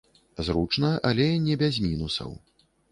[0.47, 2.39] Зручна, але не без мінусаў.